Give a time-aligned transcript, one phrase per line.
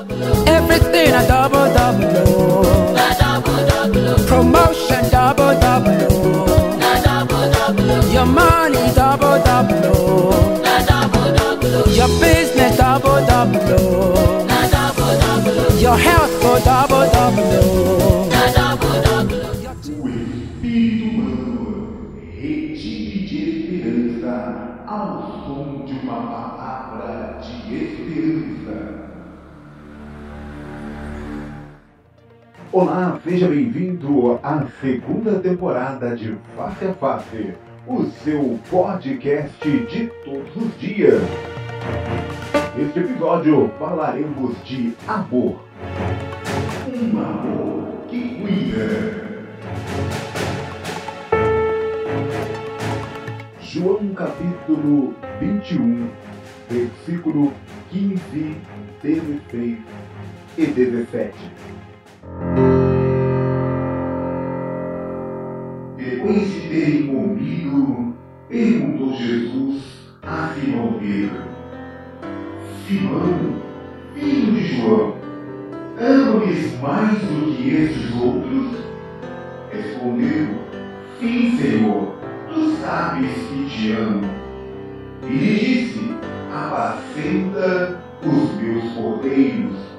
[0.00, 2.94] Everything a double double oh.
[4.26, 6.46] Promotion double double oh.
[8.10, 10.56] Your money double double oh.
[11.92, 14.46] Your business double double oh.
[15.78, 18.26] Your health go double double oh.
[20.02, 24.34] O Espírito Humano retire de esperança
[24.86, 28.99] ao som de uma palavra de esperança.
[32.72, 40.54] Olá, seja bem-vindo à segunda temporada de Face a Face, o seu podcast de todos
[40.54, 41.20] os dias.
[42.76, 45.64] Neste episódio falaremos de amor.
[46.86, 49.40] Um amor que cuida.
[53.60, 56.08] João capítulo 21,
[56.70, 57.52] versículo
[57.90, 58.56] 15,
[59.02, 59.78] 16
[60.56, 61.34] e 17.
[65.96, 68.14] Depois de terem comido,
[68.48, 69.82] perguntou Jesus
[70.22, 71.42] a Simão Pedro:
[72.86, 73.54] Simão,
[74.14, 75.14] filho de João,
[75.98, 78.80] ama-me mais do que estes outros?
[79.72, 80.48] Respondeu:
[81.18, 82.14] Sim, Senhor,
[82.52, 84.28] tu sabes que te amo.
[85.28, 86.14] E lhe disse:
[86.52, 89.89] Apacenta os meus cordeiros.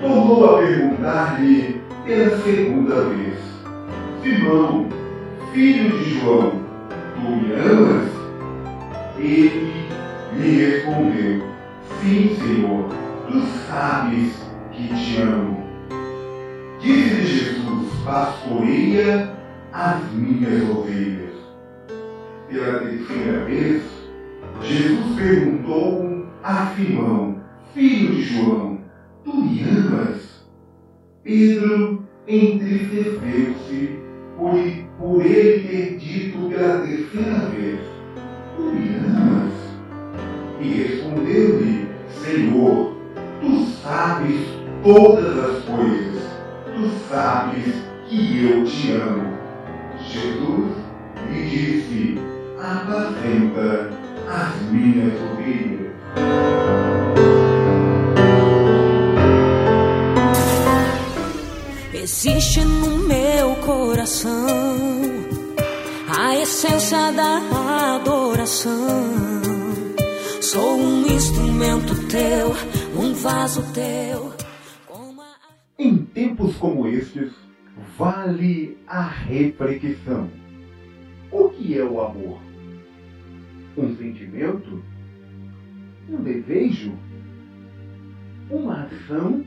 [0.00, 3.38] Tornou a perguntar-lhe pela segunda vez:
[4.22, 4.88] Simão,
[5.52, 6.52] filho de João,
[7.16, 8.08] tu me amas?
[9.18, 9.88] Ele
[10.36, 11.42] lhe respondeu:
[12.00, 12.88] Sim, Senhor,
[13.26, 14.34] tu sabes
[14.70, 15.64] que te amo.
[16.80, 19.34] Disse-lhe Jesus: Pastoreia
[19.72, 21.34] as minhas ovelhas.
[22.48, 23.82] Pela terceira vez,
[24.62, 27.36] Jesus perguntou a Simão,
[27.74, 28.78] filho de João:
[29.28, 30.46] Tu me amas?
[31.22, 34.00] Pedro entristeceu-se
[34.38, 34.54] por,
[34.98, 37.78] por ele ter dito pela terceira vez:
[38.56, 39.52] Tu me amas?
[40.58, 42.96] E respondeu-lhe: Senhor,
[43.42, 44.46] tu sabes
[44.82, 46.22] todas as coisas,
[46.74, 49.36] tu sabes que eu te amo.
[50.08, 50.74] Jesus
[51.30, 52.14] lhe disse:
[52.58, 53.90] Apacenta
[54.26, 56.87] as minhas ovelhas.
[62.10, 64.46] Existe no meu coração
[66.08, 68.72] a essência da adoração.
[70.40, 72.48] Sou um instrumento teu,
[72.98, 74.32] um vaso teu.
[75.20, 75.36] a-
[75.78, 77.30] Em tempos como estes,
[77.98, 80.30] vale a reflexão.
[81.30, 82.40] O que é o amor?
[83.76, 84.82] Um sentimento?
[86.08, 86.94] Um desejo?
[88.50, 89.44] Uma ação?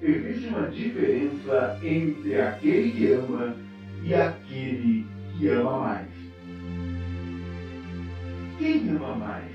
[0.00, 3.56] Existe uma diferença entre aquele que ama
[4.04, 6.08] e aquele que ama mais.
[8.58, 9.52] Quem ama mais?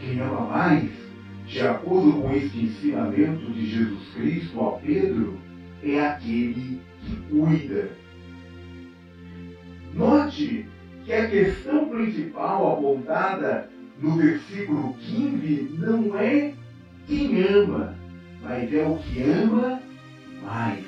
[0.00, 0.90] Quem ama mais
[1.46, 5.38] de acordo com este ensinamento de Jesus Cristo a Pedro,
[5.82, 7.90] é aquele que cuida.
[9.94, 10.66] Note
[11.04, 13.68] que a questão principal apontada
[13.98, 16.54] no versículo 15 não é
[17.06, 17.94] quem ama,
[18.42, 19.80] mas é o que ama
[20.42, 20.84] mais.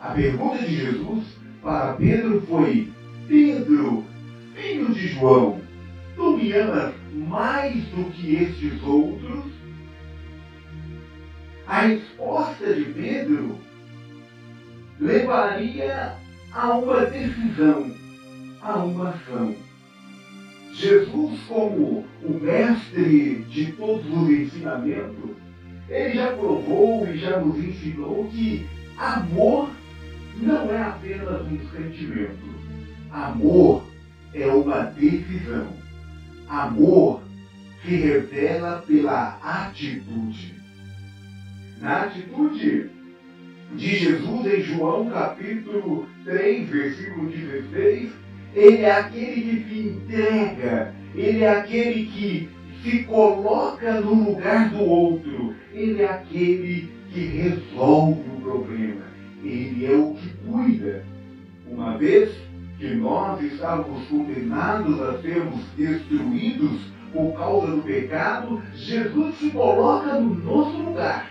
[0.00, 1.24] A pergunta de Jesus
[1.62, 2.92] para Pedro foi:
[3.26, 4.04] Pedro,
[4.54, 5.60] filho de João,
[6.14, 9.44] tu me amas mais do que estes outros?
[11.66, 13.58] A resposta de Pedro
[15.00, 16.14] levaria
[16.52, 17.90] a uma decisão,
[18.62, 19.54] a uma ação.
[20.74, 25.45] Jesus, como o mestre de todos os ensinamentos,
[25.88, 28.66] ele já provou e já nos ensinou que
[28.98, 29.70] amor
[30.36, 32.56] não é apenas um sentimento.
[33.10, 33.84] Amor
[34.34, 35.68] é uma decisão.
[36.48, 37.22] Amor
[37.82, 40.54] se revela pela atitude.
[41.80, 42.90] Na atitude
[43.74, 48.10] de Jesus em João capítulo 3, versículo 16,
[48.54, 52.48] ele é aquele que se entrega, ele é aquele que
[52.82, 59.02] se coloca no lugar do outro, ele é aquele que resolve o problema,
[59.44, 61.04] ele é o que cuida.
[61.70, 62.34] Uma vez
[62.78, 66.80] que nós estávamos condenados a sermos destruídos
[67.12, 71.30] por causa do pecado, Jesus se coloca no nosso lugar.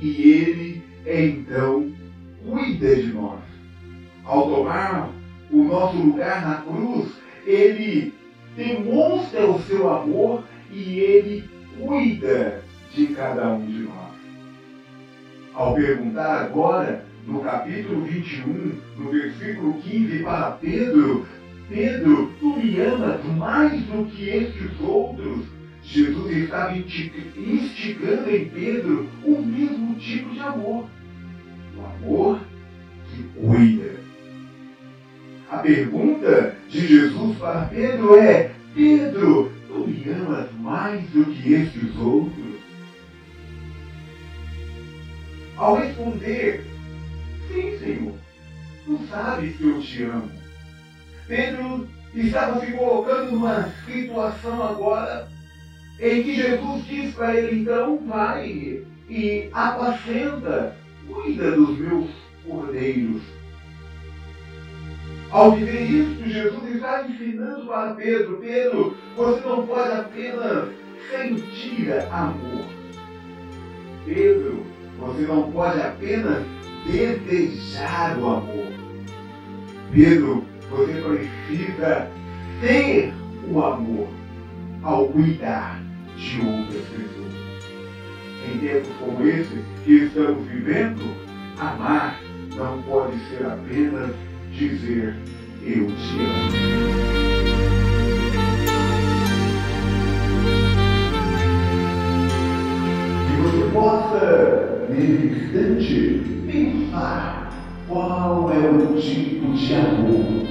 [0.00, 1.90] E ele, então,
[2.46, 3.40] cuida de nós.
[4.24, 5.10] Ao tomar
[5.50, 7.12] o nosso lugar na cruz,
[7.46, 8.12] ele
[8.56, 11.44] demonstra o seu amor e ele
[11.78, 12.62] cuida
[12.94, 14.12] de cada um de nós.
[15.54, 21.26] Ao perguntar agora, no capítulo 21, no versículo 15, para Pedro,
[21.68, 25.46] Pedro, tu me amas mais do que estes outros?
[25.82, 30.86] Jesus estava instigando em Pedro o mesmo tipo de amor.
[31.76, 32.40] O amor
[33.10, 34.02] que cuida.
[35.50, 41.96] A pergunta de Jesus para Pedro é: Pedro, tu me amas mais do que estes
[41.98, 42.41] outros?
[45.62, 46.66] Ao responder,
[47.46, 48.14] sim, Senhor,
[48.84, 50.28] tu sabes que eu te amo.
[51.28, 55.28] Pedro estava se colocando numa situação agora
[56.00, 60.76] em que Jesus diz para ele, então, vai e apacenta,
[61.06, 62.10] cuida dos meus
[62.44, 63.22] cordeiros.
[65.30, 70.70] Ao dizer isso, Jesus está ensinando para Pedro, Pedro, você não pode apenas
[71.08, 72.66] sentir amor.
[74.04, 74.71] Pedro,
[75.02, 76.44] você não pode apenas
[76.86, 78.66] desejar o amor.
[79.92, 80.92] Pedro, você
[81.48, 82.08] precisa
[82.60, 83.12] ter
[83.50, 84.08] o amor
[84.82, 85.82] ao cuidar
[86.16, 87.32] de outras pessoas.
[88.46, 91.02] Em tempos como esse que estamos vivendo,
[91.58, 92.20] amar
[92.56, 94.14] não pode ser apenas
[94.52, 95.14] dizer
[95.64, 97.42] eu te amo.
[103.26, 104.61] Que você possa,
[105.00, 107.52] instante, pensar
[107.88, 110.46] qual é o tipo de amor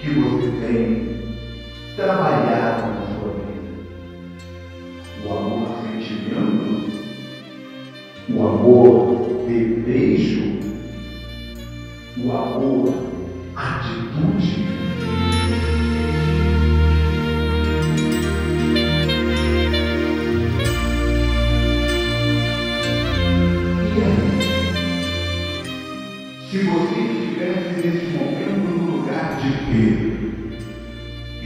[0.00, 1.16] que você tem
[1.96, 3.66] trabalhado na sua vida.
[5.24, 6.92] O amor sentimento,
[8.28, 10.60] o amor desejo,
[12.18, 12.94] o amor
[13.56, 14.66] atitude.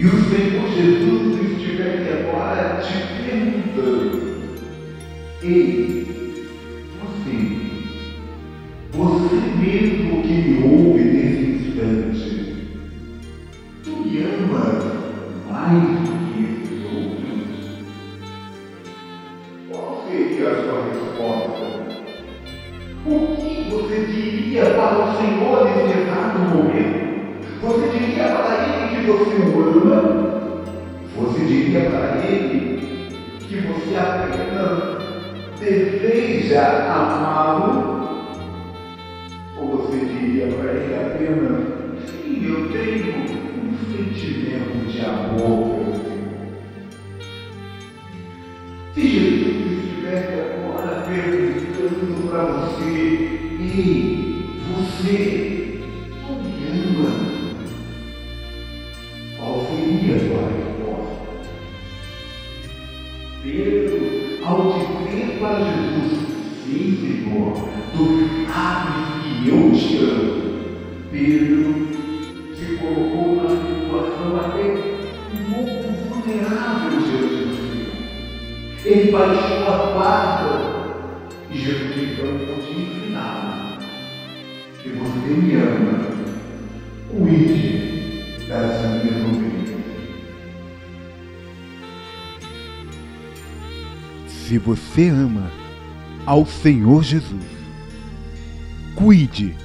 [0.00, 4.18] E o Senhor Jesus estivesse agora te perguntando,
[5.42, 6.46] ei,
[6.96, 7.36] você,
[8.92, 12.30] você mesmo que me ouve nesse instante,
[13.84, 14.82] tu me amas
[15.50, 17.40] mais do que esses outros?
[19.68, 21.64] Qual seria a sua resposta?
[23.04, 27.10] O que você diria para o Senhor nesse exato momento?
[27.60, 28.69] Você diria para Ele
[29.00, 30.30] que você o ama?
[31.16, 33.08] Você diria para Ele
[33.40, 35.00] que você apenas
[35.58, 38.00] deseja amá-lo?
[39.58, 45.80] Ou você diria para Ele apenas, sim, eu tenho um sentimento de amor?
[48.94, 52.90] Se Jesus estivesse agora perguntando para você,
[53.60, 55.59] ei, você
[71.10, 71.88] Pedro
[72.54, 74.62] se colocou numa situação até
[75.34, 77.94] um pouco vulnerável diante do Senhor.
[78.84, 80.50] Ele baixou a guarda
[81.50, 83.78] e Jesus então pode ensinar.
[84.80, 85.98] Se você me ama,
[87.08, 89.70] cuide das minhas ovelhas.
[94.28, 95.50] Se você ama
[96.24, 97.44] ao Senhor Jesus,
[98.94, 99.56] cuide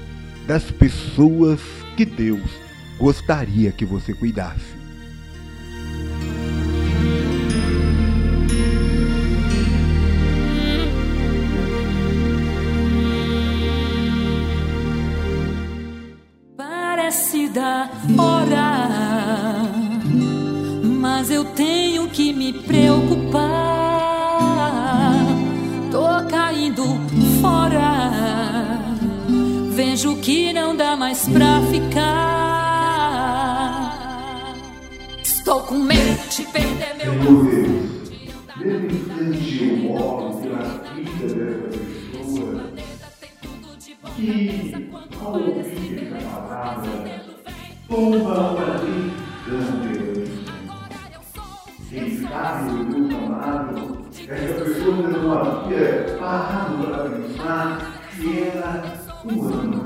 [0.47, 1.59] das pessoas
[1.97, 2.49] que Deus
[2.97, 4.75] gostaria que você cuidasse.
[16.57, 18.87] Parece da hora,
[20.83, 23.65] mas eu tenho que me preocupar.
[25.91, 26.83] Tô caindo
[27.41, 27.94] fora,
[29.95, 31.95] vejo que não dá mais pra ficar.
[35.23, 37.13] Estou com medo de perder meu
[38.89, 41.27] instante eu oro pela vida
[42.75, 43.71] dessa pessoa
[44.17, 44.75] que,
[45.23, 46.91] ao ouvir essa palavra,
[47.87, 48.75] toma uma.
[51.89, 53.79] Quem sabe, Deus amado,
[54.27, 59.84] essa pessoa não havia parado para pensar ela o ama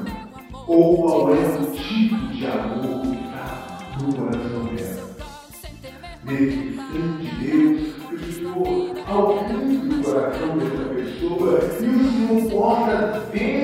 [0.70, 5.10] ou qual é o tipo de amor que está no coração dela.
[6.24, 8.54] Nesse instante, Deus Cristo
[9.08, 11.50] alcança o coração dessa pessoa
[11.82, 12.96] e o Senhor possa
[13.34, 13.59] verdadeiramente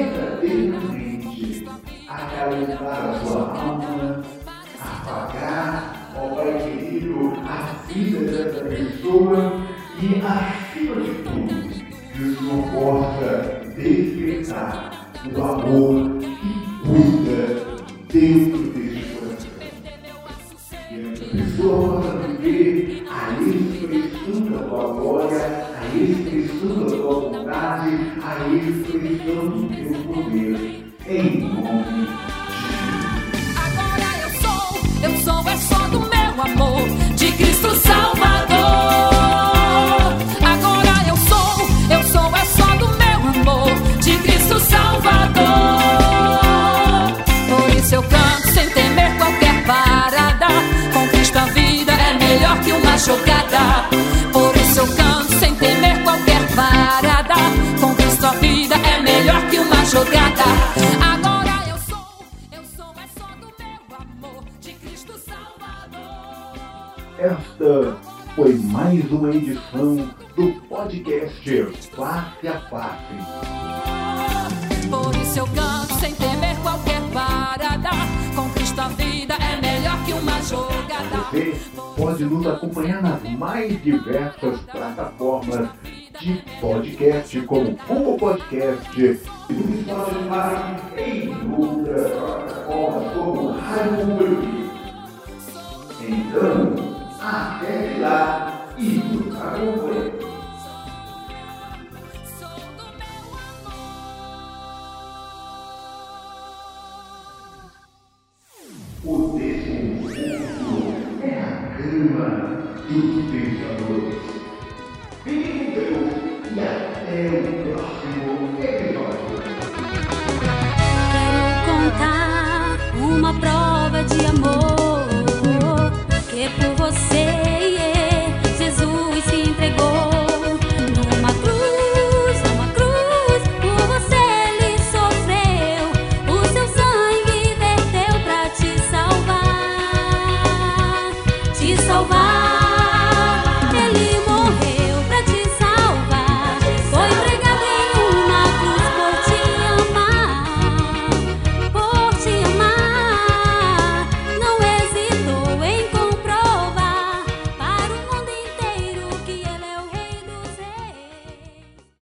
[21.55, 27.89] Que essa pessoa possa viver a expressão da tua glória, a expressão da tua bondade,
[28.21, 30.85] a expressão do teu poder.
[31.07, 32.44] Em nome
[59.65, 60.43] uma jogada.
[61.01, 62.07] Agora eu sou,
[62.51, 66.95] eu sou é só do meu amor de Cristo Salvador.
[67.17, 67.97] Esta
[68.35, 69.95] foi mais uma edição
[70.35, 73.15] do podcast Face a Face.
[74.89, 77.89] Por isso eu canto sem temer qualquer parada.
[78.35, 81.17] Com Cristo a vida é melhor que uma jogada.
[81.31, 81.57] Você
[81.97, 85.69] pode nos acompanhar nas mais diversas plataformas
[86.25, 88.89] de podcast, como Google Podcast.
[96.01, 96.73] Então,
[97.21, 98.44] até lá